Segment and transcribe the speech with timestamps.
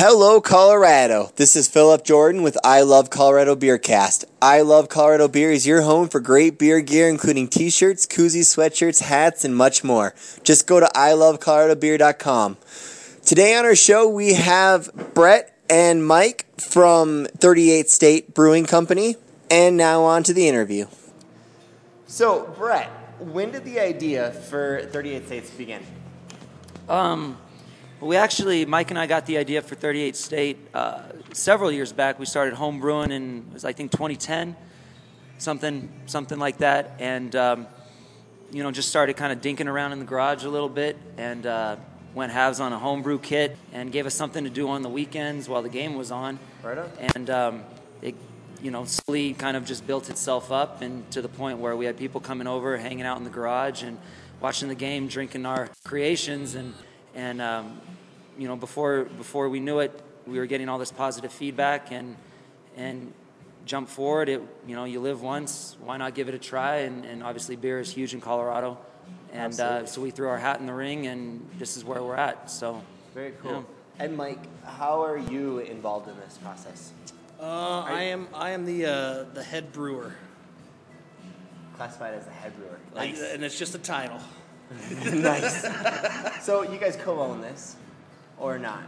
[0.00, 1.32] Hello, Colorado.
[1.34, 4.26] This is Philip Jordan with I Love Colorado Beercast.
[4.40, 8.46] I Love Colorado Beer is your home for great beer gear, including t shirts, koozies,
[8.46, 10.14] sweatshirts, hats, and much more.
[10.44, 12.58] Just go to ilovecoloradobeer.com.
[13.26, 19.16] Today on our show, we have Brett and Mike from 38 State Brewing Company.
[19.50, 20.86] And now on to the interview.
[22.06, 22.88] So, Brett,
[23.18, 25.82] when did the idea for 38 States begin?
[26.88, 27.36] Um,
[28.00, 31.02] we actually, Mike and I got the idea for 38 State uh,
[31.32, 32.18] several years back.
[32.18, 34.56] We started home brewing in, it was I think 2010,
[35.38, 37.66] something, something like that, and um,
[38.52, 41.44] you know just started kind of dinking around in the garage a little bit, and
[41.44, 41.76] uh,
[42.14, 45.48] went halves on a homebrew kit, and gave us something to do on the weekends
[45.48, 46.38] while the game was on.
[46.62, 46.90] Right on.
[47.14, 47.64] And um,
[48.00, 48.14] it,
[48.62, 51.86] you know, slowly kind of just built itself up, and to the point where we
[51.86, 53.98] had people coming over, hanging out in the garage, and
[54.40, 56.74] watching the game, drinking our creations, and
[57.14, 57.80] and um,
[58.38, 62.16] you know, before before we knew it, we were getting all this positive feedback, and
[62.76, 63.12] and
[63.64, 64.28] jump forward.
[64.28, 66.76] It you know, you live once, why not give it a try?
[66.78, 68.78] And, and obviously, beer is huge in Colorado,
[69.32, 72.16] and uh, so we threw our hat in the ring, and this is where we're
[72.16, 72.50] at.
[72.50, 72.82] So
[73.14, 73.52] Very cool.
[73.52, 74.04] Yeah.
[74.04, 76.92] And Mike, how are you involved in this process?
[77.40, 80.14] Uh, I am I am the uh, the head brewer,
[81.76, 82.78] Classified as a head brewer.
[82.94, 84.20] like, and it's just a title.
[85.14, 85.66] nice.
[86.44, 87.76] So you guys co-own this,
[88.38, 88.82] or not?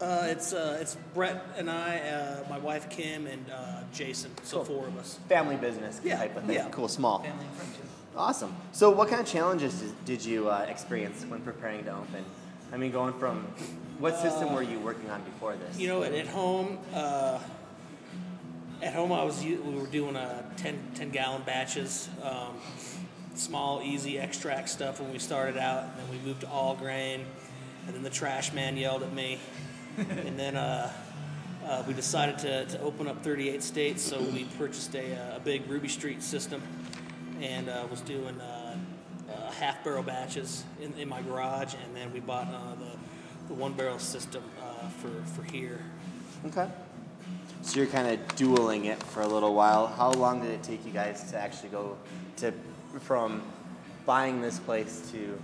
[0.00, 4.30] Uh, it's uh, it's Brett and I, uh, my wife Kim, and uh, Jason.
[4.42, 4.64] So Cool.
[4.64, 5.18] four of us.
[5.28, 6.56] Family business Yeah, type of thing.
[6.56, 6.68] yeah.
[6.70, 7.20] Cool, small.
[7.20, 7.84] family and friendship.
[8.16, 8.54] Awesome.
[8.72, 12.24] So what kind of challenges did- did you uh, experience when preparing to open?
[12.72, 13.44] I mean, going from
[13.98, 15.78] what system were you working on before this?
[15.78, 17.38] You know, at, at home, uh,
[18.82, 22.56] at home I was we were doing uh, 10, 10 gallon batches, um,
[23.34, 27.24] small, easy extract stuff when we started out, and then we moved to all grain,
[27.86, 29.38] and then the trash man yelled at me,
[29.96, 30.92] and then uh,
[31.66, 35.40] uh, we decided to, to open up 38 states, so we purchased a, uh, a
[35.40, 36.62] big Ruby Street system,
[37.40, 38.40] and uh, was doing.
[38.40, 38.64] Uh,
[39.30, 42.90] uh, half barrel batches in, in my garage, and then we bought uh, the,
[43.48, 45.80] the one barrel system uh, for, for here.
[46.46, 46.68] Okay.
[47.62, 49.86] So you're kind of dueling it for a little while.
[49.86, 51.96] How long did it take you guys to actually go
[52.36, 52.52] to
[53.00, 53.42] from
[54.06, 55.38] buying this place to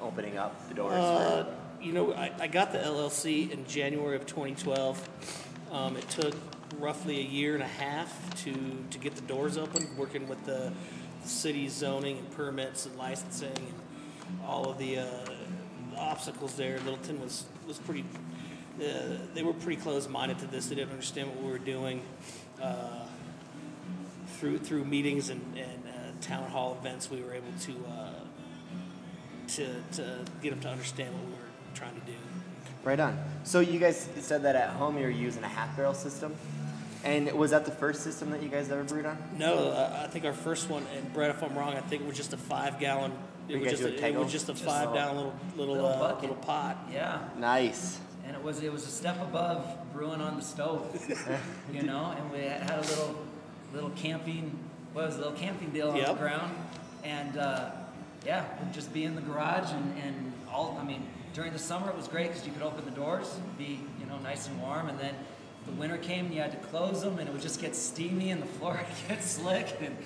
[0.00, 0.94] opening up the doors?
[0.94, 1.46] Uh,
[1.80, 5.08] you know, I, I got the LLC in January of 2012.
[5.72, 6.34] Um, it took
[6.78, 8.52] roughly a year and a half to,
[8.90, 10.72] to get the doors open, working with the,
[11.22, 15.06] the city zoning and permits and licensing and all of the uh,
[15.96, 16.78] obstacles there.
[16.78, 18.04] Littleton was, was pretty,
[18.80, 20.66] uh, they were pretty close minded to this.
[20.66, 22.02] They didn't understand what we were doing.
[22.60, 23.06] Uh,
[24.40, 25.79] through, through meetings and, and
[26.20, 28.10] town hall events, we were able to uh,
[29.48, 32.12] to, to get them to understand what we were trying to do.
[32.84, 33.18] Right on.
[33.44, 36.34] So you guys said that at home you were using a half barrel system,
[37.04, 39.18] and was that the first system that you guys ever brewed on?
[39.36, 42.08] No, uh, I think our first one, and Brett, if I'm wrong, I think it
[42.08, 43.12] was just a five gallon.
[43.48, 44.94] It You was guys just do a, a it was just a Just five a
[44.94, 46.78] gallon little little little uh, little pot.
[46.92, 47.98] Yeah, Nice.
[48.24, 50.86] and it was it was a step above brewing on the stove,
[51.72, 52.14] you know.
[52.16, 53.16] And we had a little
[53.74, 54.56] little camping,
[54.92, 56.06] what was a little camping deal on Yep.
[56.08, 56.54] the ground,
[57.04, 57.70] and uh,
[58.26, 60.76] yeah, just be in the garage and, and all.
[60.80, 63.80] I mean, during the summer it was great because you could open the doors, be
[64.00, 65.14] you know nice and warm, and then
[65.66, 68.30] the winter came and you had to close them, and it would just get steamy
[68.30, 68.72] and the floor
[69.08, 69.96] would get slick, and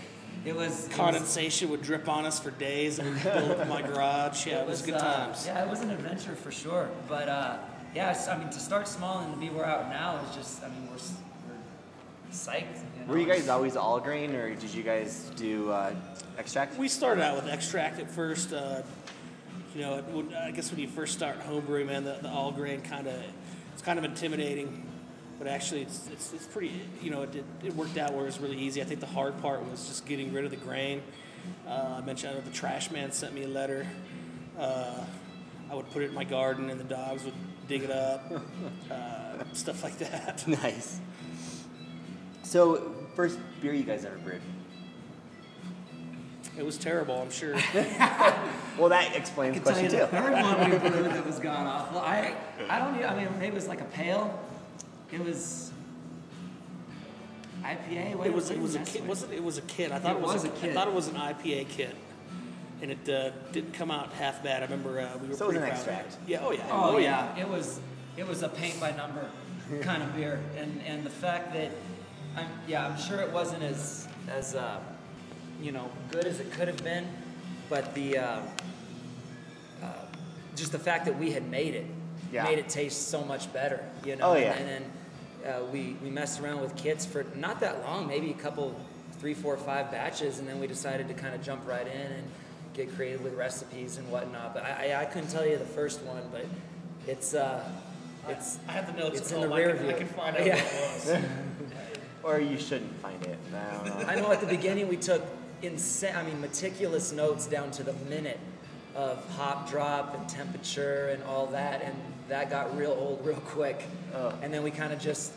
[0.45, 3.61] it was it was- Condensation would drip on us for days, and we'd build up
[3.61, 4.47] in my garage.
[4.51, 5.47] Yeah, it was, good uh, times.
[5.47, 6.91] Yeah, it was an adventure for sure.
[7.09, 7.57] But uh,
[7.95, 10.63] yeah, I mean, to start small and to be where we're at now is just,
[10.63, 12.83] I mean, we're, we're psyched.
[13.07, 15.95] Were you guys always all grain, or did you guys do uh,
[16.39, 16.79] extract?
[16.79, 18.55] We started out with extract at first.
[18.55, 18.81] Uh,
[19.75, 22.51] you know, it would, I guess when you first start homebrewing, man, the, the all
[22.51, 23.23] grain kind of
[23.75, 24.87] it's kind of intimidating,
[25.39, 26.81] but actually it's it's, it's pretty.
[27.03, 28.81] You know, it, did, it worked out where it was really easy.
[28.81, 31.03] I think the hard part was just getting rid of the grain.
[31.69, 33.87] Uh, I mentioned I know the trash man sent me a letter.
[34.59, 35.05] Uh,
[35.71, 37.35] I would put it in my garden, and the dogs would
[37.69, 38.33] dig it up,
[38.91, 40.47] uh, stuff like that.
[40.49, 41.01] nice.
[42.45, 44.41] So first beer you guys ever brewed?
[46.57, 47.55] It was terrible, I'm sure.
[48.77, 49.99] Well, that explains I the can tell question you too.
[49.99, 52.01] the third one we brewed that was god awful.
[52.01, 52.35] I,
[52.69, 53.05] I don't.
[53.05, 54.37] I mean, maybe it was like a pale.
[55.13, 55.71] It was
[57.63, 58.17] IPA.
[58.17, 59.01] What It was what it was a mess kit.
[59.03, 59.09] with?
[59.11, 59.93] Wasn't it was a kit?
[59.93, 60.71] I thought It it, was, was a, a kit.
[60.71, 61.95] I thought it was an IPA kit,
[62.83, 64.63] and it uh, didn't come out half bad.
[64.63, 65.91] I remember uh, we were So it was pretty an proud of it.
[66.07, 66.17] extract.
[66.29, 66.41] Yeah.
[66.43, 66.67] Oh yeah.
[66.73, 67.37] Oh, yeah.
[67.39, 67.79] it was
[68.17, 69.25] it was a paint by number
[69.83, 71.71] kind of beer, and and the fact that
[72.37, 74.81] I'm yeah I'm sure it wasn't as as uh,
[75.61, 77.07] you know good as it could have been,
[77.69, 78.41] but the uh,
[79.83, 79.87] uh,
[80.57, 81.87] just the fact that we had made it
[82.33, 82.45] Yeah.
[82.45, 83.85] made it taste so much better.
[84.05, 84.31] You know.
[84.31, 84.53] Oh, And- yeah.
[84.55, 84.85] And, then
[85.47, 88.75] uh, we we messed around with kits for not that long, maybe a couple,
[89.19, 92.25] three, four, five batches, and then we decided to kind of jump right in and
[92.73, 94.55] get creative with recipes and whatnot.
[94.55, 96.47] But I, I, I couldn't tell you the first one, but
[97.07, 97.63] it's uh,
[98.29, 99.57] it's I have the notes it's in the home.
[99.59, 99.91] rear I can, view.
[99.95, 100.55] I can find out Yeah.
[100.57, 101.31] what it was.
[102.25, 103.39] Or you shouldn't find it.
[103.55, 104.07] I don't know.
[104.07, 105.23] I know at the beginning we took
[105.63, 108.41] insane, I mean, meticulous notes down to the minute
[108.95, 111.95] of hop drop and temperature and all that, and
[112.29, 113.85] that got real old real quick.
[114.15, 114.33] Oh.
[114.41, 115.33] And then we kind of just,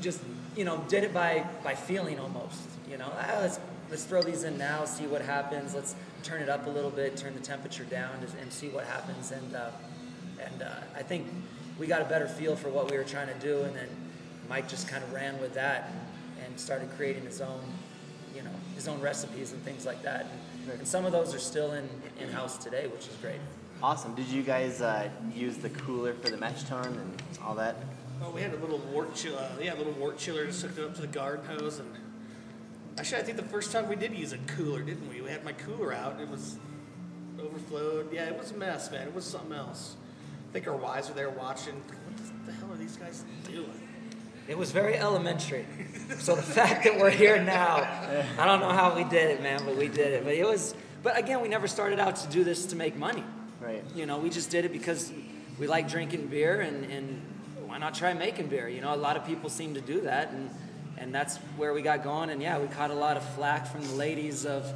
[0.00, 0.20] just
[0.56, 2.60] you know, did it by by feeling almost.
[2.90, 3.60] You know, ah, let's
[3.90, 5.74] let's throw these in now, see what happens.
[5.74, 8.86] Let's turn it up a little bit, turn the temperature down, and, and see what
[8.86, 9.30] happens.
[9.30, 9.70] And uh,
[10.40, 11.26] and uh, I think
[11.78, 13.88] we got a better feel for what we were trying to do, and then
[14.48, 17.60] Mike just kind of ran with that and, and started creating his own,
[18.34, 20.26] you know, his own recipes and things like that.
[20.66, 21.88] And, and some of those are still in
[22.20, 23.40] in house today, which is great.
[23.82, 24.14] Awesome.
[24.14, 27.76] Did you guys uh, use the cooler for the mash tun and all that?
[28.22, 29.38] Oh, we had a little wort chiller.
[29.38, 30.46] Uh, yeah, a little wort chiller.
[30.46, 31.90] Just hooked it up to the garden hose, and
[32.96, 35.20] actually, I think the first time we did use a cooler, didn't we?
[35.20, 36.20] We had my cooler out.
[36.20, 36.58] It was
[37.40, 38.12] overflowed.
[38.12, 39.08] Yeah, it was a mess, man.
[39.08, 39.96] It was something else.
[40.48, 41.74] I think our wives were there watching.
[41.74, 43.81] What the, the hell are these guys doing?
[44.52, 45.64] It was very elementary.
[46.18, 47.76] So the fact that we're here now,
[48.38, 50.24] I don't know how we did it, man, but we did it.
[50.24, 53.24] But it was, but again, we never started out to do this to make money.
[53.62, 53.82] Right.
[53.94, 55.10] You know, we just did it because
[55.58, 57.22] we like drinking beer and, and
[57.64, 58.68] why not try making beer?
[58.68, 60.50] You know, a lot of people seem to do that and
[60.98, 62.28] and that's where we got going.
[62.28, 64.70] And yeah, we caught a lot of flack from the ladies of,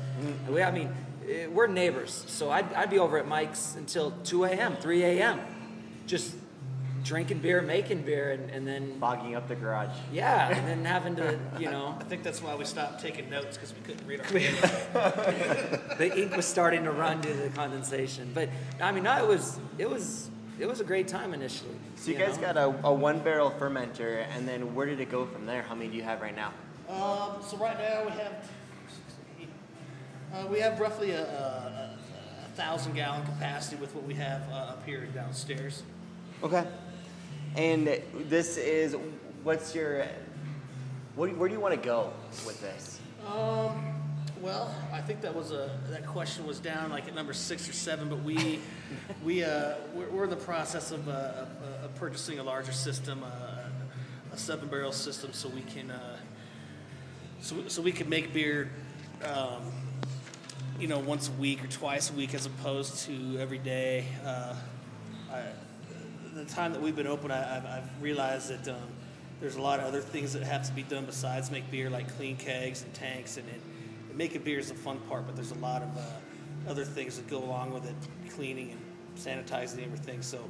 [0.48, 0.88] we, I mean,
[1.28, 2.24] eh, we're neighbors.
[2.28, 5.40] So I'd, I'd be over at Mike's until 2 a.m., 3 a.m.,
[6.06, 6.34] just
[7.06, 9.96] drinking beer, making beer, and, and then, Bogging up the garage.
[10.12, 13.56] yeah, and then having to, you know, I think that's why we stopped taking notes
[13.56, 14.26] because we couldn't read our.
[15.98, 18.32] the ink was starting to run due to the condensation.
[18.34, 18.50] But
[18.80, 21.76] I mean, no, it was it was it was a great time initially.
[21.94, 22.52] So you guys know?
[22.52, 25.62] got a, a one barrel fermenter, and then where did it go from there?
[25.62, 26.52] How many do you have right now?
[26.88, 28.50] Um, so right now we have
[30.34, 31.98] uh, we have roughly a, a, a,
[32.44, 35.82] a thousand gallon capacity with what we have uh, up here and downstairs.
[36.42, 36.64] Okay.
[37.56, 38.94] And this is
[39.42, 40.06] what's your
[41.14, 42.12] what, where do you want to go
[42.44, 43.00] with this?
[43.26, 43.94] Um,
[44.42, 47.72] well, I think that was a that question was down like at number six or
[47.72, 48.58] seven, but we
[49.24, 53.24] we uh, we're, we're in the process of, uh, of, of purchasing a larger system,
[53.24, 56.18] uh, a seven barrel system, so we can uh,
[57.40, 58.70] so so we can make beer.
[59.24, 59.72] Um,
[60.78, 64.04] you know, once a week or twice a week, as opposed to every day.
[64.22, 64.54] Uh,
[65.32, 65.44] I,
[66.36, 68.88] the time that we've been open, I, I've, I've realized that um,
[69.40, 72.14] there's a lot of other things that have to be done besides make beer, like
[72.16, 73.60] clean kegs and tanks, and, and,
[74.08, 75.26] and making beer is the fun part.
[75.26, 77.94] But there's a lot of uh, other things that go along with it,
[78.30, 78.80] cleaning and
[79.16, 80.22] sanitizing everything.
[80.22, 80.40] So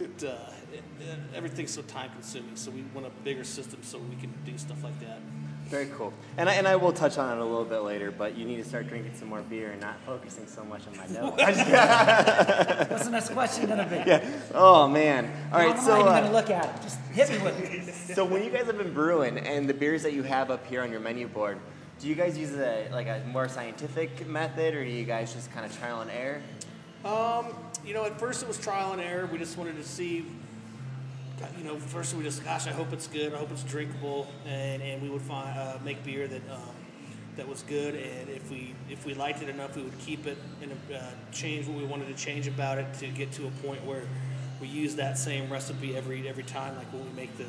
[0.00, 0.36] it, uh,
[0.72, 2.56] it, it everything's so time consuming.
[2.56, 5.20] So we want a bigger system so we can do stuff like that.
[5.72, 6.12] Very cool.
[6.36, 8.58] And I, and I will touch on it a little bit later, but you need
[8.58, 11.32] to start drinking some more beer and not focusing so much on my nose.
[12.90, 13.96] What's the next question gonna be?
[13.96, 14.22] yeah.
[14.54, 15.32] Oh man.
[15.50, 15.74] All right.
[15.74, 16.82] I'm So not even uh, gonna look at it.
[16.82, 17.94] Just hit me with it.
[18.14, 20.82] so when you guys have been brewing and the beers that you have up here
[20.82, 21.58] on your menu board,
[22.00, 25.50] do you guys use a like a more scientific method, or do you guys just
[25.52, 26.42] kind of trial and error?
[27.02, 27.46] Um,
[27.82, 29.24] you know, at first it was trial and error.
[29.26, 30.26] We just wanted to see,
[31.58, 33.34] you know, first we just, gosh, I hope it's good.
[33.34, 36.60] I hope it's drinkable, and, and we would find uh, make beer that um,
[37.36, 37.94] that was good.
[37.94, 41.00] And if we if we liked it enough, we would keep it and uh,
[41.32, 44.02] change what we wanted to change about it to get to a point where
[44.60, 46.76] we use that same recipe every every time.
[46.76, 47.46] Like when we make the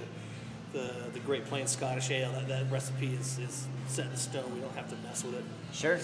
[0.73, 4.53] the, the Great Plains Scottish Ale, that, that recipe is, is set in stone.
[4.55, 5.43] We don't have to mess with it.
[5.71, 5.99] Sure.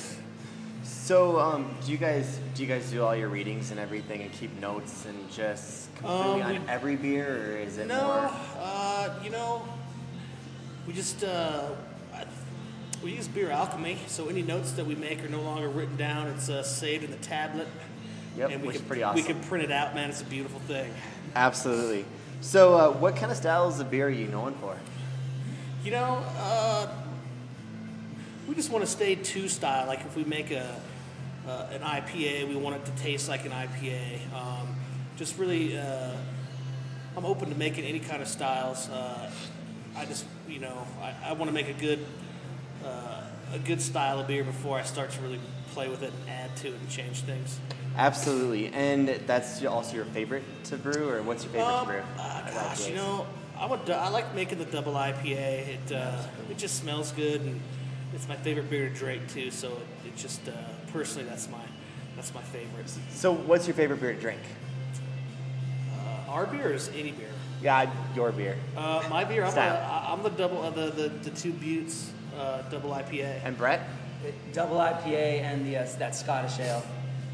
[0.93, 4.31] So, um, do you guys do you guys do all your readings and everything and
[4.31, 8.31] keep notes and just completely Um, on we- every beer, or is it No, more?
[8.60, 9.63] uh, you know,
[10.88, 11.62] we just uh,
[12.13, 12.25] I,
[13.03, 16.27] we use beer alchemy, so any notes that we make are no longer written down.
[16.27, 17.67] It's uh, saved in the tablet,
[18.38, 19.15] Yep, and we which can is pretty awesome.
[19.15, 19.93] we can print it out.
[19.96, 20.91] Man, it's a beautiful thing.
[21.36, 22.05] Absolutely.
[22.41, 24.75] So, uh, what kind of styles of beer are you known for?
[25.84, 26.88] You know, uh,
[28.50, 29.86] we just want to stay two style.
[29.86, 30.75] Like if we make a
[31.48, 34.20] uh, an IPA, we want it to taste like an IPA.
[34.34, 34.75] Um,
[35.18, 36.12] just really, uh,
[37.15, 38.89] I'm open to making any kind of styles.
[38.89, 39.29] Uh,
[39.96, 42.06] I just, you know, I, I want to make a good
[42.84, 43.22] uh,
[43.53, 45.39] a good style of beer before I start to really
[45.72, 47.60] play with it and add to it and change things.
[47.96, 48.68] Absolutely.
[48.68, 52.01] And that's also your favorite to brew, or what's your favorite Um, to brew?
[52.18, 53.27] uh, gosh, you know,
[53.60, 55.68] a, du- I like making the double IPA.
[55.68, 57.60] It uh, it just smells good, and
[58.13, 59.51] it's my favorite beer to drink too.
[59.51, 60.51] So it, it just uh,
[60.91, 61.61] personally, that's my
[62.15, 62.89] that's my favorite.
[63.11, 64.41] So, what's your favorite beer to drink?
[66.29, 67.29] our beer is any beer.
[67.61, 68.55] Yeah, your beer.
[68.77, 72.61] Uh, my beer, I'm, a, I'm the double, uh, the, the the two Buttes uh,
[72.63, 73.41] double IPA.
[73.43, 73.81] And Brett?
[74.53, 76.83] Double IPA and the uh, that Scottish ale.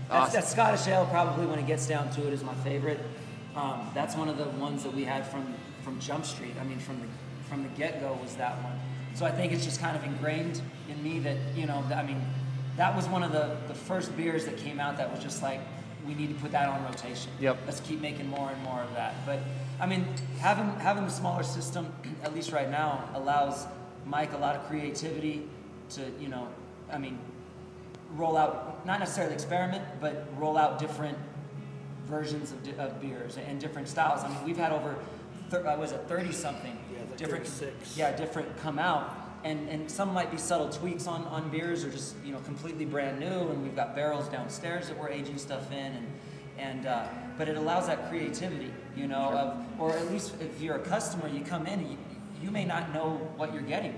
[0.09, 0.33] That's, Awesome.
[0.33, 2.99] That Scottish ale probably when it gets down to it is my favorite.
[3.55, 5.53] Um, that's one of the ones that we had from
[5.83, 6.55] from Jump Street.
[6.59, 7.07] I mean, from the
[7.49, 8.79] from the get go was that one.
[9.15, 11.83] So I think it's just kind of ingrained in me that you know.
[11.95, 12.21] I mean,
[12.77, 15.61] that was one of the the first beers that came out that was just like
[16.05, 17.31] we need to put that on rotation.
[17.39, 17.57] Yep.
[17.65, 19.15] Let's keep making more and more of that.
[19.25, 19.39] But
[19.79, 20.05] I mean,
[20.39, 21.91] having having a smaller system,
[22.23, 23.65] at least right now, allows
[24.05, 25.47] Mike a lot of creativity
[25.91, 26.47] to you know.
[26.91, 27.17] I mean,
[28.15, 31.17] roll out not necessarily experiment, but roll out different
[32.05, 34.23] versions of, di- of beers and different styles.
[34.23, 34.95] I mean, we've had over,
[35.49, 36.77] thir- uh, was it thirty something?
[36.91, 37.47] Yeah, like different.
[37.47, 37.97] 36.
[37.97, 39.21] Yeah, different come out.
[39.43, 42.83] And, and some might be subtle tweaks on, on beers or just you know completely
[42.83, 46.07] brand new and we've got barrels downstairs that we're aging stuff in and
[46.57, 50.77] and uh, but it allows that creativity you know of or at least if you're
[50.77, 51.97] a customer you come in and you,
[52.41, 53.93] you may not know what you're getting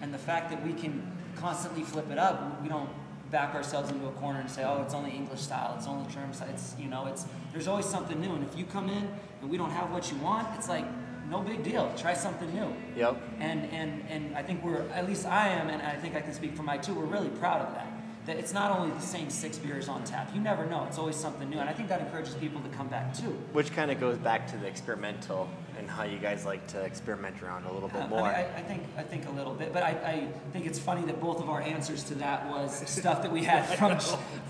[0.00, 2.88] and the fact that we can constantly flip it up we don't
[3.30, 6.32] back ourselves into a corner and say oh it's only english style it's only german
[6.32, 9.08] style it's you know it's there's always something new and if you come in
[9.40, 10.84] and we don't have what you want it's like
[11.28, 13.20] no big deal try something new Yep.
[13.40, 16.32] and and and I think we're at least I am, and I think I can
[16.32, 16.94] speak for my too.
[16.94, 17.88] We're really proud of that.
[18.26, 20.34] That it's not only the same six beers on tap.
[20.34, 20.84] You never know.
[20.88, 23.38] It's always something new, and I think that encourages people to come back too.
[23.52, 27.40] Which kind of goes back to the experimental and how you guys like to experiment
[27.40, 28.22] around a little bit more.
[28.22, 31.02] I, I, I think I think a little bit, but I, I think it's funny
[31.06, 33.98] that both of our answers to that was stuff that we had from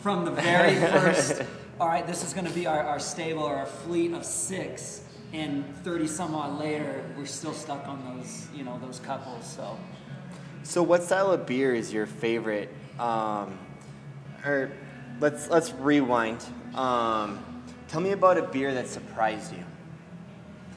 [0.00, 1.42] from the very first.
[1.78, 5.04] All right, this is going to be our, our stable or our fleet of six,
[5.34, 9.44] and thirty some odd later, we're still stuck on those you know those couples.
[9.44, 9.76] So.
[10.62, 12.72] So, what style of beer is your favorite?
[12.98, 13.56] Um,
[14.46, 14.70] or
[15.20, 16.44] let's let's rewind.
[16.74, 19.64] Um, tell me about a beer that surprised you.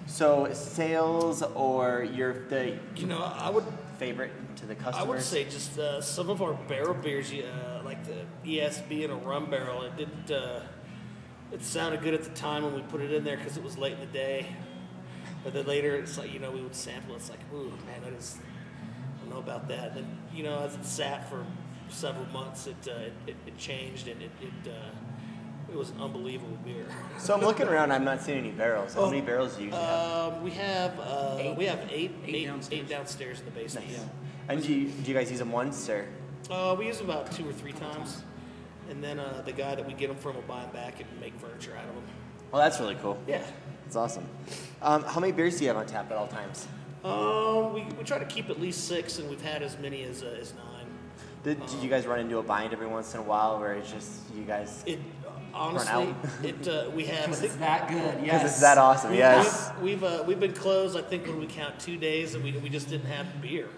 [0.07, 3.65] So, sales or your the You know, I would
[3.99, 5.05] favorite to the customers.
[5.05, 9.13] I would say just uh, some of our barrel beers, uh, like the ESB and
[9.13, 9.83] a rum barrel.
[9.83, 10.31] It did.
[10.35, 10.61] Uh,
[11.51, 13.77] it sounded good at the time when we put it in there because it was
[13.77, 14.47] late in the day.
[15.43, 17.15] But then later, it's like you know we would sample.
[17.15, 18.37] It's like, ooh, man, that is.
[18.39, 19.93] I don't know about that.
[19.93, 21.45] Then you know, as it sat for
[21.89, 26.01] several months, it uh, it, it, it changed and it it, uh, it was an
[26.01, 26.85] unbelievable beer.
[27.19, 27.91] So I'm looking around.
[27.91, 28.93] I'm not seeing any barrels.
[28.95, 30.33] How Oh, many barrels do you usually have?
[30.33, 31.57] Um, we have uh, Eight.
[31.57, 32.81] we have eight, Eight eight, downstairs.
[32.81, 33.87] eight downstairs in the basement.
[33.87, 33.97] Nice.
[33.97, 34.05] Yeah.
[34.49, 36.07] And do you, do you guys use them once or?
[36.49, 38.23] Uh, we use them about two or three times,
[38.89, 41.07] and then uh, the guy that we get them from will buy them back and
[41.21, 42.03] make furniture out of them.
[42.51, 43.19] Well, that's really cool.
[43.27, 43.43] Yeah.
[43.83, 44.25] That's awesome.
[44.81, 46.67] Um, how many beers do you have on tap at all times?
[47.03, 50.23] Um, we, we try to keep at least six, and we've had as many as
[50.23, 50.78] uh, as nine.
[51.43, 53.91] Did, did you guys run into a bind every once in a while where it's
[53.91, 54.83] just you guys?
[54.85, 54.99] It
[55.53, 56.15] honestly, out?
[56.43, 57.25] it uh, we have.
[57.25, 58.41] Because it's that good, yes.
[58.41, 59.13] Because it's that awesome.
[59.13, 59.71] Yes.
[59.81, 60.97] We've we've, uh, we've been closed.
[60.97, 63.69] I think when we count two days, and we, we just didn't have beer.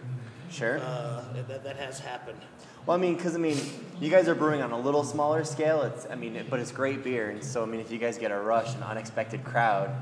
[0.49, 0.79] Sure.
[0.79, 2.39] Uh, that that has happened.
[2.85, 3.57] Well, I mean, because I mean,
[3.99, 5.83] you guys are brewing on a little smaller scale.
[5.83, 8.17] It's, I mean, it, but it's great beer, and so I mean, if you guys
[8.17, 9.95] get a rush, an unexpected crowd,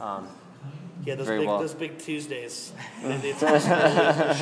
[0.00, 0.28] um,
[1.04, 1.58] Yeah, those Very big well.
[1.58, 2.72] those big Tuesdays.
[3.02, 3.58] it's for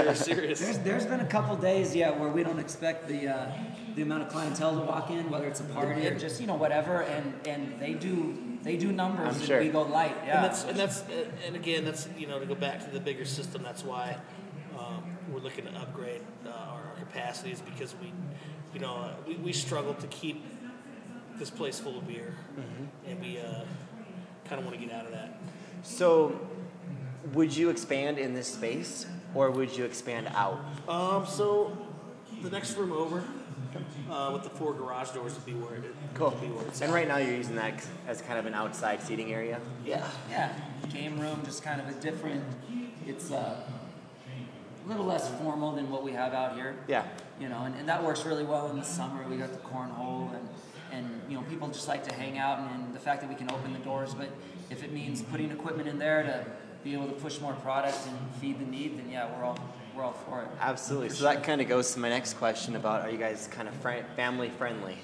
[0.02, 0.60] sure serious.
[0.60, 3.52] There's, there's been a couple days, yeah, where we don't expect the uh,
[3.94, 6.56] the amount of clientele to walk in, whether it's a party or just you know
[6.56, 9.60] whatever, and and they do they do numbers, I'm and sure.
[9.60, 10.36] we go light, yeah.
[10.36, 11.02] And that's and that's
[11.46, 13.62] and again that's you know to go back to the bigger system.
[13.62, 14.18] That's why
[14.78, 18.12] um, we're looking to upgrade uh, our, our capacities because we,
[18.74, 20.44] you know, uh, we, we struggle to keep
[21.38, 22.34] this place full of beer,
[23.06, 23.64] and we uh,
[24.44, 25.40] kind of want to get out of that.
[25.82, 26.38] So
[27.32, 30.58] would you expand in this space, or would you expand out?
[30.88, 31.76] Um, so
[32.42, 33.22] the next room over
[34.10, 35.84] uh, with the four garage doors would be where it
[36.14, 36.30] Cool.
[36.30, 39.00] would be where it's And right now you're using that as kind of an outside
[39.02, 39.60] seating area.
[39.84, 40.06] Yeah.
[40.30, 40.52] yeah,
[40.92, 42.42] game room, just kind of a different.
[43.06, 43.60] It's uh,
[44.84, 46.74] a little less formal than what we have out here.
[46.88, 47.04] Yeah.
[47.38, 49.26] you know, and, and that works really well in the summer.
[49.28, 50.39] We got the cornhole, and and
[51.30, 53.50] you know, people just like to hang out, and, and the fact that we can
[53.50, 54.14] open the doors.
[54.14, 54.28] But
[54.68, 56.44] if it means putting equipment in there to
[56.82, 59.58] be able to push more product and feed the need, then yeah, we're all
[59.96, 60.48] we're all for it.
[60.60, 61.10] Absolutely.
[61.10, 63.74] So that kind of goes to my next question about are you guys kind of
[63.76, 64.98] fri- family friendly?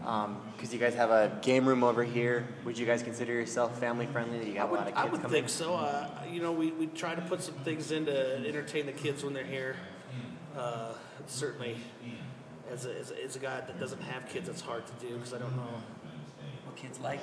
[0.00, 2.46] Because you guys have a game room over here.
[2.64, 4.46] Would you guys consider yourself family friendly?
[4.46, 5.34] You I got a lot of kids I kids would coming.
[5.34, 5.74] think so.
[5.74, 9.24] Uh, you know, we, we try to put some things in to entertain the kids
[9.24, 9.76] when they're here.
[10.56, 10.92] Uh,
[11.26, 11.76] certainly,
[12.72, 15.14] as a, as, a, as a guy that doesn't have kids, it's hard to do
[15.14, 15.62] because I don't know.
[16.64, 17.20] What kids like.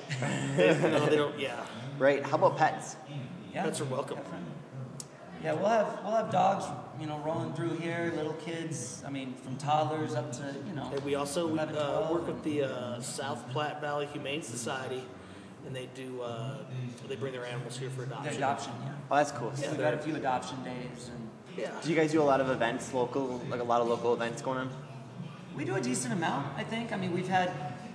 [0.58, 1.40] They, you know, they don't.
[1.40, 1.66] Yeah,
[1.98, 2.24] Right.
[2.24, 2.96] How about pets?
[3.54, 4.18] yeah, Pets are welcome.
[4.18, 4.46] definitely.
[5.44, 6.66] Yeah, we'll have we'll have dogs,
[7.00, 9.04] you know, rolling through here, little kids.
[9.06, 10.90] I mean, from toddlers up to you know.
[10.92, 15.04] and we also we, uh, work with the uh, South Platte Valley Humane Society,
[15.68, 16.58] and they do uh,
[17.08, 18.38] they bring their animals here for The adoption.
[18.38, 18.92] adoption, yeah.
[19.12, 19.52] Oh, that's cool.
[19.56, 21.72] So we've got a few adoption days, and Yeah.
[21.84, 24.42] Do you guys do a lot of events, local, like a lot of local events
[24.42, 24.70] going on?
[25.56, 26.48] We do a decent amount.
[26.58, 26.92] I think.
[26.92, 27.52] I mean, we've had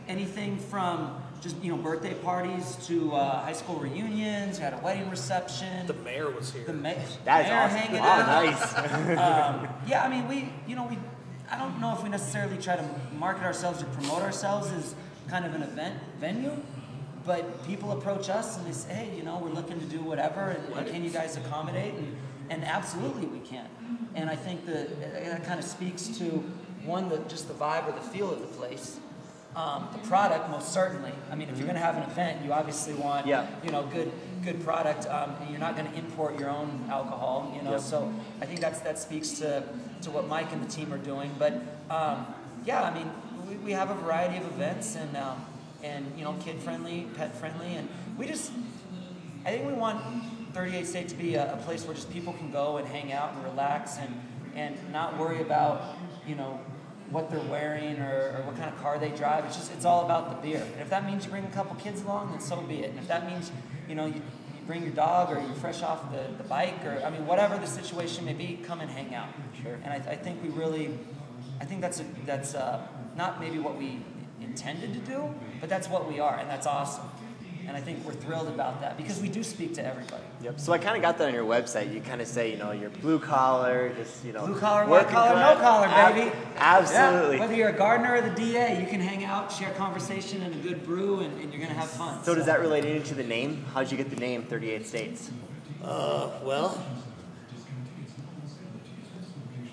[0.08, 4.58] anything from just you know birthday parties to uh, high school reunions.
[4.58, 5.86] We had a wedding reception.
[5.86, 6.64] The mayor was here.
[6.64, 6.92] The ma-
[7.24, 7.76] That is mayor awesome.
[7.78, 8.26] hanging Oh, out.
[8.44, 8.74] nice.
[9.18, 10.98] um, yeah, I mean, we, you know, we,
[11.50, 12.84] I don't know if we necessarily try to
[13.18, 14.94] market ourselves or promote ourselves as
[15.28, 16.56] kind of an event venue,
[17.24, 20.50] but people approach us and they say, hey, you know, we're looking to do whatever,
[20.50, 21.94] and, and can you guys accommodate?
[21.94, 22.16] And,
[22.50, 23.66] and absolutely we can.
[24.14, 26.42] And I think that that kind of speaks to
[26.84, 28.98] one, the, just the vibe or the feel of the place.
[29.56, 31.12] Um, the product, most certainly.
[31.30, 33.48] I mean, if you're going to have an event, you obviously want, Yeah.
[33.64, 34.12] you know, good
[34.44, 35.06] good product.
[35.06, 37.72] Um, and you're not going to import your own alcohol, you know.
[37.72, 37.80] Yep.
[37.80, 39.64] So I think that's that speaks to,
[40.02, 41.30] to what Mike and the team are doing.
[41.38, 41.54] But
[41.90, 42.26] um,
[42.64, 43.10] yeah, I mean,
[43.48, 45.44] we, we have a variety of events and um,
[45.82, 48.52] and you know, kid friendly, pet friendly, and we just
[49.44, 50.00] I think we want
[50.54, 53.32] 38 State to be a, a place where just people can go and hang out
[53.34, 54.14] and relax and
[54.54, 55.96] and not worry about
[56.26, 56.60] you know
[57.10, 59.44] what they're wearing or, or what kind of car they drive.
[59.44, 60.62] It's just it's all about the beer.
[60.72, 62.90] And if that means you bring a couple kids along, then so be it.
[62.90, 63.50] And if that means
[63.88, 67.02] you know you, you bring your dog or you're fresh off the, the bike or
[67.04, 69.28] I mean whatever the situation may be, come and hang out.
[69.62, 69.78] Sure.
[69.84, 70.96] And I, I think we really,
[71.60, 72.86] I think that's a, that's uh,
[73.16, 74.02] not maybe what we
[74.40, 77.08] intended to do, but that's what we are, and that's awesome.
[77.66, 80.22] And I think we're thrilled about that because we do speak to everybody.
[80.42, 80.58] Yep.
[80.58, 81.92] So I kind of got that on your website.
[81.94, 84.90] You kind of say, you know, you're blue collar, just you know, Blue collar, white
[85.02, 86.32] working collar, no collar, Ab- baby.
[86.56, 87.36] absolutely.
[87.36, 90.54] Yeah, whether you're a gardener or the DA, you can hang out, share conversation, and
[90.54, 92.24] a good brew, and, and you're gonna have fun.
[92.24, 93.64] So does that relate into the name?
[93.72, 95.30] How'd you get the name 38 States?
[95.84, 96.82] Uh, well,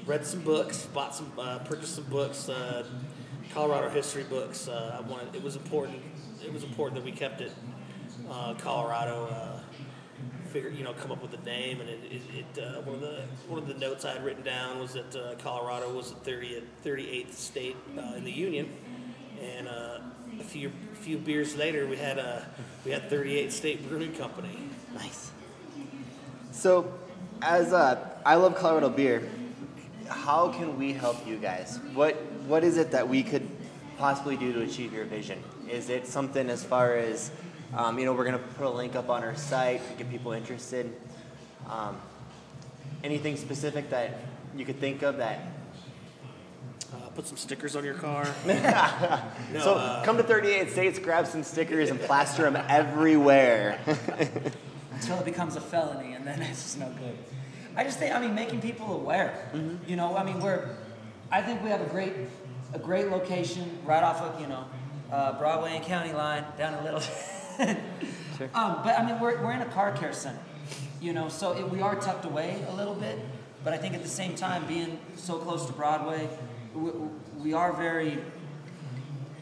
[0.05, 2.85] read some books, bought some, uh, purchased some books, uh,
[3.53, 4.67] Colorado history books.
[4.67, 5.33] Uh, I wanted.
[5.35, 5.99] It was important.
[6.45, 7.51] It was important that we kept it
[8.29, 9.27] uh, Colorado.
[9.27, 9.59] Uh,
[10.47, 13.01] figure, you know, come up with a name, and it, it, it uh, one of
[13.01, 16.31] the one of the notes I had written down was that uh, Colorado was the
[16.31, 18.73] 30th, 38th state uh, in the union,
[19.41, 19.99] and uh,
[20.39, 22.45] a few few beers later, we had a
[22.85, 24.57] we had 38 State Brewing Company.
[24.95, 25.31] Nice.
[26.51, 26.91] So,
[27.41, 29.29] as uh, I love Colorado beer,
[30.07, 31.79] how can we help you guys?
[31.93, 32.15] What
[32.47, 33.47] What is it that we could
[33.97, 35.43] possibly do to achieve your vision?
[35.69, 37.31] Is it something as far as,
[37.73, 40.31] um, you know, we're gonna put a link up on our site to get people
[40.31, 40.93] interested?
[41.69, 41.97] Um,
[43.03, 44.19] anything specific that
[44.55, 45.39] you could think of that?
[46.93, 48.25] Uh, put some stickers on your car.
[48.45, 53.79] no, so uh, come to 38 States, grab some stickers, and plaster them everywhere.
[54.97, 57.17] until it becomes a felony, and then it's just no good.
[57.75, 59.49] I just think, I mean, making people aware.
[59.85, 60.75] You know, I mean, we're,
[61.31, 62.13] I think we have a great,
[62.73, 64.65] a great location right off of you know,
[65.11, 67.01] uh, Broadway and County Line down in Little.
[68.37, 68.49] Sure.
[68.53, 70.39] um, but I mean, we're, we're in a car care center.
[71.01, 73.17] You know, so it, we are tucked away a little bit,
[73.63, 76.29] but I think at the same time, being so close to Broadway,
[76.75, 76.91] we,
[77.39, 78.19] we are very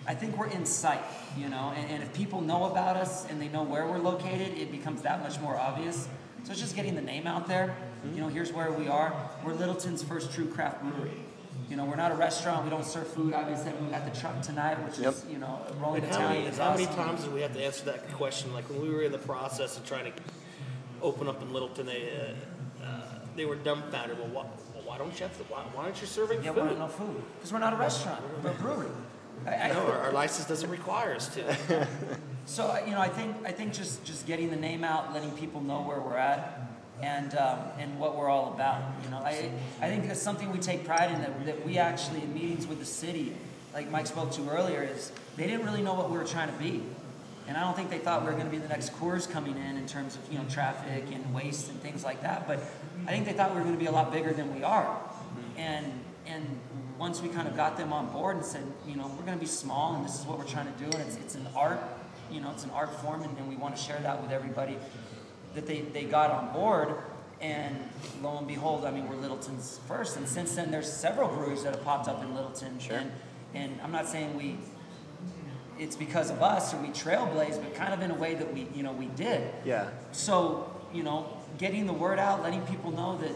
[0.08, 1.02] I think we're in sight,
[1.36, 4.56] you know, and, and if people know about us and they know where we're located,
[4.56, 6.08] it becomes that much more obvious.
[6.44, 7.76] So it's just getting the name out there.
[8.14, 9.16] You know, here's where we are.
[9.44, 11.25] We're Littleton's first true craft brewery.
[11.70, 12.64] You know, we're not a restaurant.
[12.64, 13.34] We don't serve food.
[13.34, 15.14] Obviously, we got the truck tonight, which Yep.
[15.14, 16.52] is, you know, rolling And how many, Italian.
[16.54, 18.54] is how many times did we have to answer that question?
[18.54, 20.14] Like when we were in the process of trying to
[21.02, 22.36] open up in Littleton, they
[22.82, 23.02] uh, uh,
[23.36, 24.20] they were dumbfounded.
[24.20, 24.44] Well, why,
[24.76, 26.46] well, why don't you have to, why, why aren't you serving food?
[26.46, 26.64] Yeah, food?
[26.64, 28.22] we don't know food because we're not a restaurant.
[28.44, 28.88] We're a brewery.
[29.48, 31.88] I, I, No, our, our license doesn't require us to.
[32.48, 35.32] So uh, you know, I think I think just just getting the name out, letting
[35.32, 36.70] people know where we're at,
[37.02, 38.82] and um, and what we're all about.
[39.04, 42.22] You know, I I think that's something we take pride in that that we actually
[42.22, 43.36] in meetings with the city,
[43.74, 46.58] like Mike spoke to earlier, is they didn't really know what we were trying to
[46.58, 46.84] be,
[47.48, 49.58] and I don't think they thought we were going to be the next Coors coming
[49.58, 52.48] in in terms of you know traffic and waste and things like that.
[52.48, 52.60] But
[53.08, 55.00] I think they thought we were going to be a lot bigger than we are,
[55.58, 55.86] and
[56.28, 56.60] and
[56.98, 59.40] once we kind of got them on board and said, you know, we're going to
[59.40, 61.82] be small and this is what we're trying to do, and it's, it's an art,
[62.32, 64.78] you know, it's an art form, and, and we want to share that with everybody,
[65.56, 66.96] that they, they got on board.
[67.42, 67.78] And
[68.22, 71.76] lo and behold, I mean, we're Littleton's first, and since then, there's several breweries that
[71.76, 72.80] have popped up in Littleton.
[72.80, 72.98] Sure.
[72.98, 73.12] And,
[73.54, 74.58] and I'm not saying we,
[75.78, 78.68] it's because of us or we trailblazed, but kind of in a way that we,
[78.74, 79.52] you know, we did.
[79.66, 79.90] yeah.
[80.14, 83.32] So, you know, getting the word out, letting people know that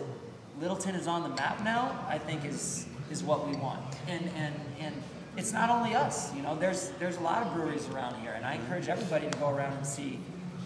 [0.62, 3.82] Littleton is on the map now, I think is is what we want.
[4.08, 4.96] And and and
[5.38, 8.46] it's not only us, you know, there's there's a lot of breweries around here and
[8.46, 10.20] I encourage everybody to go around and see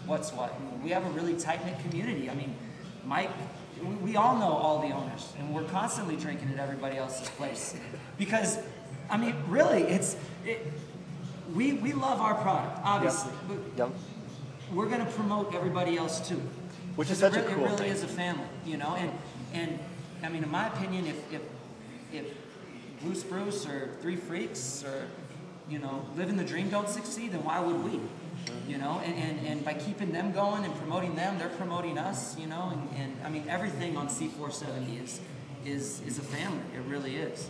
[0.06, 0.54] what's what.
[0.82, 2.28] We have a really tight knit community.
[2.30, 2.54] I mean,
[3.04, 3.30] Mike
[4.02, 7.76] we, all know all the owners and we're constantly drinking at everybody else's place.
[8.18, 8.58] Because
[9.10, 10.72] I mean, really, it's it,
[11.54, 13.32] we we love our product, obviously.
[13.48, 13.90] But Yep.
[14.72, 16.40] we're going to promote everybody else too.
[16.96, 17.90] Which is such a cool It really thing.
[17.90, 18.94] is a family, you know.
[18.94, 19.10] And
[19.52, 19.78] and
[20.22, 21.42] I mean, in my opinion, if if
[22.12, 22.26] if
[23.02, 25.06] Blue Spruce or Three Freaks or
[25.68, 28.00] you know living the dream don't succeed, then why would we?
[28.68, 32.36] You know, and, and, and by keeping them going and promoting them, they're promoting us.
[32.38, 35.20] You know, and, and I mean everything on C470 is
[35.64, 36.60] is is a family.
[36.74, 37.48] It really is.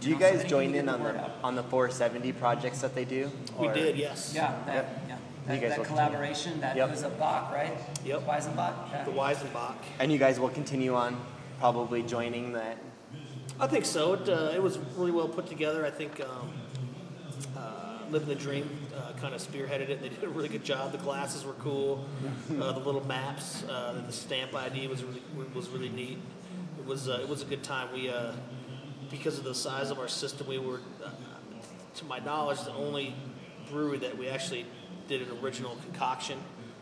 [0.00, 1.30] Do you know, guys they join in on the out.
[1.42, 3.30] on the 470 projects that they do?
[3.58, 4.32] We did, yes.
[4.34, 5.00] Yeah, that, Yep.
[5.08, 5.14] yeah.
[5.14, 6.90] You That, guys that will collaboration, that Yep.
[6.90, 7.72] was a Bock, right?
[8.04, 8.26] Yep.
[8.26, 8.74] Weizenbock?
[8.92, 9.04] Yeah.
[9.04, 9.76] The Weizenbock.
[9.98, 11.16] And you guys will continue on,
[11.60, 12.76] probably joining that.
[13.58, 14.12] I think so.
[14.14, 15.86] It, uh, it was really well put together.
[15.86, 16.52] I think um,
[17.56, 17.75] uh,
[18.10, 20.00] Living the Dream uh, kind of spearheaded it.
[20.00, 20.92] They did a really good job.
[20.92, 22.04] The glasses were cool.
[22.50, 25.22] Uh, the little maps, uh, the stamp ID was really
[25.54, 26.18] was really neat.
[26.78, 27.92] It was uh, it was a good time.
[27.92, 28.32] We uh,
[29.10, 31.10] because of the size of our system, we were, uh,
[31.96, 33.14] to my knowledge, the only
[33.70, 34.66] brewery that we actually
[35.08, 36.38] did an original concoction,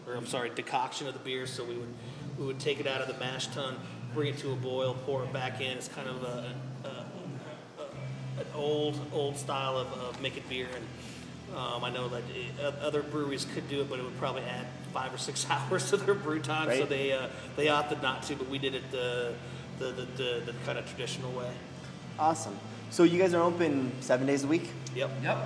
[0.07, 1.47] or I'm sorry, decoction of the beer.
[1.47, 1.95] So we would
[2.39, 3.77] we would take it out of the mash tun,
[4.13, 5.77] bring it to a boil, pour it back in.
[5.77, 10.85] It's kind of a, a, a an old old style of, of making beer, and
[11.57, 12.23] um, I know that
[12.63, 15.91] uh, other breweries could do it, but it would probably add five or six hours
[15.91, 16.69] to their brew time.
[16.77, 19.35] So they uh, they opted not to, but we did it the
[19.79, 21.51] the, the, the, the kind of traditional way.
[22.19, 22.57] Awesome.
[22.91, 24.71] So you guys are open seven days a week.
[24.95, 25.11] Yep.
[25.23, 25.39] Yep.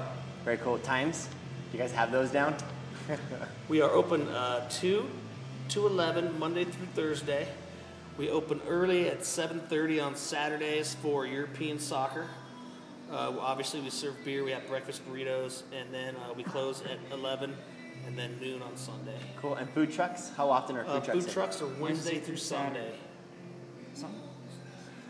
[0.44, 0.78] Very cool.
[0.78, 1.28] Times?
[1.72, 2.56] You guys have those down?
[3.68, 5.06] We are open uh, 2
[5.70, 7.48] to 11 Monday through Thursday.
[8.16, 12.26] We open early at 7:30 on Saturdays for European soccer.
[13.10, 14.44] Uh, obviously, we serve beer.
[14.44, 17.54] We have breakfast burritos, and then uh, we close at 11
[18.06, 19.18] and then noon on Sunday.
[19.40, 19.54] Cool.
[19.54, 20.30] And food trucks?
[20.36, 21.18] How often are food Uh, trucks?
[21.18, 21.30] food in?
[21.32, 22.94] trucks are Wednesday, Wednesday through through Sunday.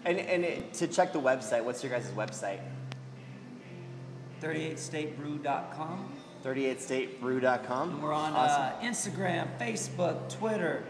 [0.04, 2.60] And and it, to check the website, what's your guys' website?
[4.40, 6.12] 38statebrew.com.
[6.44, 7.90] 38statebrew.com.
[7.90, 8.62] And we're on Awesome.
[8.62, 10.84] uh, Instagram, Facebook, Twitter,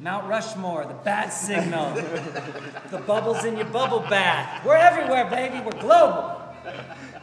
[0.00, 1.94] Mount Rushmore, the Bat Signal,
[2.90, 4.64] the bubbles in your bubble bath.
[4.64, 5.60] We're everywhere, baby.
[5.64, 6.39] We're global.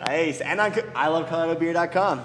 [0.05, 0.41] Nice.
[0.41, 2.23] And on ilovecoloradobeer.com.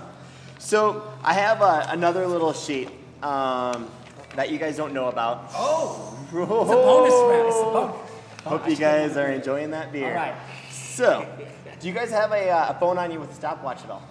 [0.58, 2.88] So I have uh, another little sheet
[3.22, 3.90] um,
[4.36, 5.50] that you guys don't know about.
[5.54, 7.72] Oh, it's a bonus round.
[7.72, 8.10] Bonus.
[8.44, 10.08] Hope you guys are enjoying that beer.
[10.08, 10.34] All right.
[10.70, 11.26] So,
[11.80, 14.02] do you guys have a, uh, a phone on you with a stopwatch at all?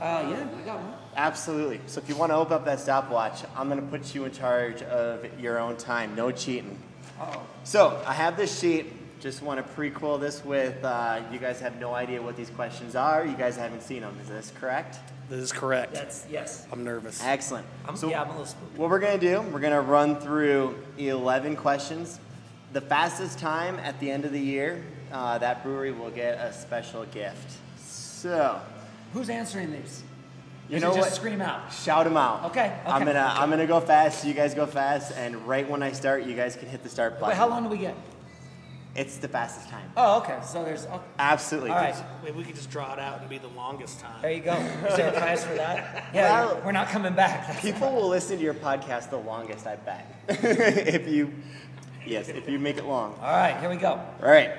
[0.00, 0.94] Uh, yeah, I got one.
[1.16, 1.80] Absolutely.
[1.86, 4.32] So if you want to open up that stopwatch, I'm going to put you in
[4.32, 6.14] charge of your own time.
[6.14, 6.78] No cheating.
[7.20, 8.92] Oh, So I have this sheet.
[9.20, 12.94] Just want to prequel this with uh, you guys have no idea what these questions
[12.94, 13.26] are.
[13.26, 14.16] You guys haven't seen them.
[14.20, 14.98] Is this correct?
[15.28, 15.94] This is correct.
[15.94, 16.66] that's yes.
[16.70, 17.22] I'm nervous.
[17.24, 17.66] Excellent.
[17.88, 18.76] I'm, so yeah, I'm a little spooked.
[18.76, 22.20] what we're going to do, we're going to run through 11 questions.
[22.72, 26.52] The fastest time at the end of the year, uh, that brewery will get a
[26.52, 27.58] special gift.
[27.78, 28.60] So,
[29.14, 30.02] Who's answering these?
[30.68, 31.16] you know it just what?
[31.16, 31.72] scream out.
[31.72, 32.44] Shout them out.
[32.50, 32.80] Okay, okay.
[32.86, 33.12] I'm okay.
[33.12, 34.26] gonna I'm gonna go fast.
[34.26, 37.14] You guys go fast, and right when I start, you guys can hit the start
[37.14, 37.28] button.
[37.28, 37.94] Wait, how long do we get?
[38.96, 39.90] It's the fastest time.
[39.96, 40.38] Oh, okay.
[40.42, 40.86] So there's.
[40.86, 41.70] Oh, Absolutely.
[41.70, 41.94] all right.
[42.24, 44.22] Maybe we could just draw it out and be the longest time.
[44.22, 44.54] There you go.
[44.54, 46.06] Is there a prize for that?
[46.14, 47.46] Yeah, Well- we're not coming back.
[47.46, 50.06] That's- People will listen to your podcast the longest, I bet.
[50.28, 51.32] if you,
[52.06, 53.12] yes, if you make it long.
[53.20, 53.90] All right, here we go.
[54.22, 54.52] All right.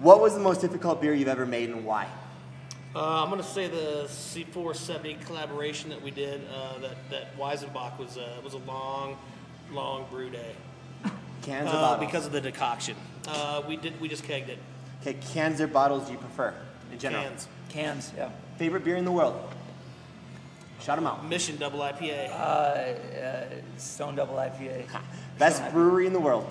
[0.00, 2.06] What was the most difficult beer you've ever made, and why?
[2.94, 7.98] Uh, I'm going to say the C470 collaboration that we did, uh, that, that Weizenbock
[7.98, 9.18] was, uh, was a long,
[9.72, 10.52] long brew day.
[11.42, 12.06] Cans or Uh, bottles?
[12.06, 12.96] because of the decoction.
[13.28, 14.58] Uh, we did we just kegged it.
[15.00, 16.54] okay, cans or bottles do you prefer
[16.92, 17.22] in general?
[17.24, 17.48] Cans.
[17.68, 18.12] Cans.
[18.16, 18.30] Yeah.
[18.58, 19.34] Favorite beer in the world?
[20.80, 21.26] Shout them out.
[21.26, 22.30] Mission double IPA.
[22.30, 23.44] Uh, uh,
[23.76, 24.86] Stone Double IPA.
[25.38, 26.48] Best brewery in the world?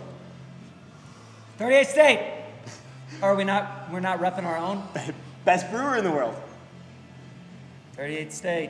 [1.57, 2.43] 38 State.
[3.21, 3.89] Are we not?
[3.91, 4.83] We're not repping our own.
[5.45, 6.35] Best brewer in the world?
[7.95, 8.69] 38 State.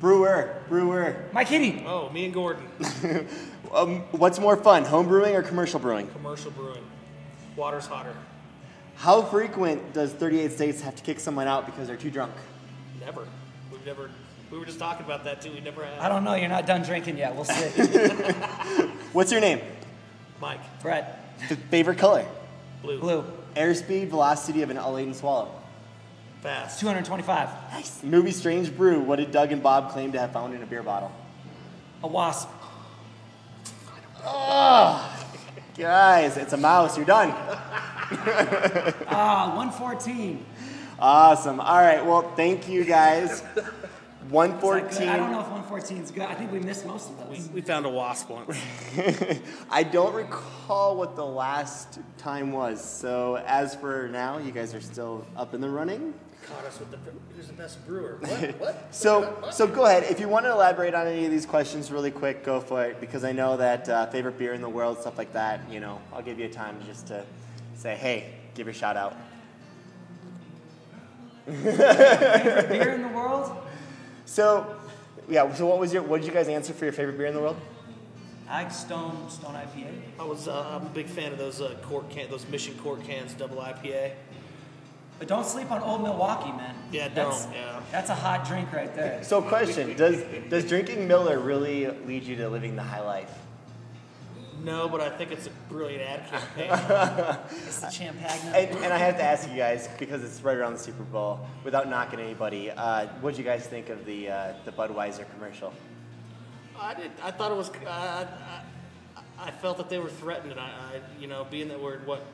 [0.00, 1.26] Brewer, brewer.
[1.32, 1.84] Mike Hitty.
[1.86, 2.66] oh, me and Gordon.
[3.72, 6.08] Um, what's more fun, home brewing or commercial brewing?
[6.08, 6.82] Commercial brewing.
[7.60, 8.14] Water's hotter.
[8.96, 12.32] How frequent does 38 states have to kick someone out because they're too drunk?
[12.98, 13.28] Never.
[13.70, 14.10] We've never.
[14.50, 15.52] We were just talking about that too.
[15.52, 15.98] We never had.
[15.98, 16.34] I don't know.
[16.34, 17.34] You're not done drinking yet.
[17.34, 17.52] We'll see.
[19.12, 19.60] What's your name?
[20.40, 20.60] Mike.
[20.80, 21.34] Brett.
[21.50, 22.26] F- favorite color?
[22.80, 22.98] Blue.
[22.98, 23.24] Blue.
[23.54, 25.50] Airspeed, velocity of an all-laden swallow.
[26.40, 26.80] Fast.
[26.80, 27.48] 225.
[27.72, 28.02] Nice.
[28.02, 29.00] Movie Strange Brew.
[29.00, 31.12] What did Doug and Bob claim to have found in a beer bottle?
[32.02, 32.48] A wasp.
[35.76, 36.96] Guys, it's a mouse.
[36.96, 37.30] You're done.
[39.12, 40.44] Ah, 114.
[40.98, 41.60] Awesome.
[41.60, 42.04] All right.
[42.04, 43.40] Well, thank you guys.
[44.30, 44.98] One Is that fourteen.
[44.98, 45.08] good?
[45.08, 46.22] I don't know if 114 is good.
[46.24, 47.48] I think we missed most of We, those.
[47.50, 48.58] we found a wasp once.
[49.70, 52.82] I don't recall what the last time was.
[52.84, 56.12] So as for now, you guys are still up in the running.
[56.46, 56.98] Caught us with the
[57.36, 58.18] who's the best brewer?
[58.20, 58.60] What?
[58.60, 58.94] What?
[58.94, 60.04] So, so go ahead.
[60.04, 63.00] If you want to elaborate on any of these questions really quick, go for it.
[63.00, 65.60] Because I know that uh, favorite beer in the world, stuff like that.
[65.70, 67.24] You know, I'll give you a time just to
[67.74, 69.16] say, hey, give your shout out.
[71.46, 73.56] Favorite beer in the world?
[74.26, 74.76] So,
[75.28, 75.52] yeah.
[75.54, 76.04] So, what was your?
[76.04, 77.56] What did you guys answer for your favorite beer in the world?
[78.48, 79.92] I like Stone Stone IPA.
[80.18, 83.02] I was uh, I'm a big fan of those uh, quart can those Mission quart
[83.04, 84.12] cans double IPA.
[85.20, 86.74] But don't sleep on Old Milwaukee, man.
[86.90, 87.80] Yeah, That's- don't, yeah.
[87.92, 89.22] That's a hot drink right there.
[89.22, 93.30] So, question: Does does drinking Miller really lead you to living the high life?
[94.64, 97.38] No, but I think it's a brilliant ad campaign.
[97.66, 98.40] It's the Champagne.
[98.54, 101.40] And, and I have to ask you guys because it's right around the Super Bowl.
[101.64, 105.74] Without knocking anybody, uh, what did you guys think of the uh, the Budweiser commercial?
[106.78, 107.10] I did.
[107.22, 107.70] I thought it was.
[107.86, 108.26] I,
[109.16, 111.98] I, I felt that they were threatened, and I, I, you know, being that we're
[112.00, 112.24] what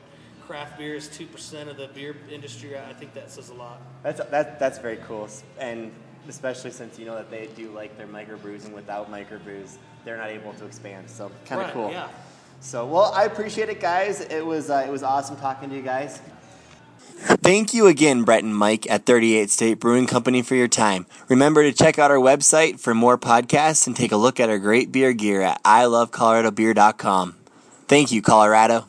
[0.47, 3.81] craft beer is two percent of the beer industry, I think that says a lot.
[4.03, 5.29] That's that, that's very cool,
[5.59, 5.91] and
[6.27, 10.29] especially since you know that they do like their microbrews, and without microbrews, they're not
[10.29, 11.09] able to expand.
[11.09, 11.91] So kind of Right, cool.
[11.91, 12.07] yeah.
[12.61, 14.21] So well, I appreciate it, guys.
[14.21, 16.21] It was uh, it was awesome talking to you guys.
[17.19, 21.07] Thank you again, Brett and Mike at 38 State Brewing Company for your time.
[21.29, 24.59] Remember to check out our website for more podcasts and take a look at our
[24.59, 27.35] great beer gear at ilovecoloradobeer.com.
[27.87, 28.85] Thank you, Colorado.